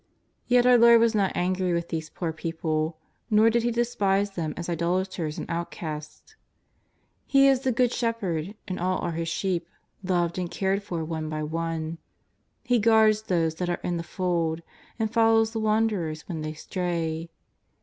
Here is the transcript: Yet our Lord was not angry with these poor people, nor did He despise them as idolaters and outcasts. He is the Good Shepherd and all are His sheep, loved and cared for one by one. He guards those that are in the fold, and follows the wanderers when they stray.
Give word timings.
Yet 0.47 0.65
our 0.65 0.79
Lord 0.79 0.99
was 0.99 1.13
not 1.13 1.31
angry 1.35 1.73
with 1.75 1.89
these 1.89 2.09
poor 2.09 2.33
people, 2.33 2.97
nor 3.29 3.51
did 3.51 3.61
He 3.61 3.69
despise 3.69 4.31
them 4.31 4.55
as 4.57 4.67
idolaters 4.67 5.37
and 5.37 5.47
outcasts. 5.47 6.35
He 7.27 7.47
is 7.47 7.59
the 7.59 7.71
Good 7.71 7.91
Shepherd 7.93 8.55
and 8.67 8.79
all 8.79 8.97
are 9.01 9.11
His 9.11 9.27
sheep, 9.29 9.69
loved 10.03 10.39
and 10.39 10.49
cared 10.49 10.81
for 10.81 11.05
one 11.05 11.29
by 11.29 11.43
one. 11.43 11.99
He 12.63 12.79
guards 12.79 13.21
those 13.21 13.53
that 13.61 13.69
are 13.69 13.79
in 13.83 13.97
the 13.97 14.01
fold, 14.03 14.63
and 14.97 15.13
follows 15.13 15.51
the 15.51 15.59
wanderers 15.59 16.27
when 16.27 16.41
they 16.41 16.53
stray. 16.53 17.29